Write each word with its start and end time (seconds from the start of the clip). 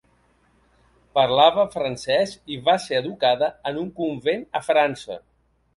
Parlava 1.19 1.65
francès 1.75 2.33
i 2.55 2.59
va 2.69 2.77
ser 2.89 2.99
educada 3.03 3.53
en 3.73 3.79
un 3.87 3.97
convent 4.03 4.47
a 4.63 4.69
França. 4.73 5.25